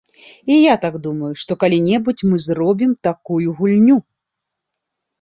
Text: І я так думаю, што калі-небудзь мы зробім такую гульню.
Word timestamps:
І 0.45 0.55
я 0.55 0.75
так 0.85 0.95
думаю, 1.07 1.29
што 1.43 1.59
калі-небудзь 1.65 2.25
мы 2.33 2.37
зробім 2.49 2.99
такую 3.11 3.41
гульню. 3.63 4.03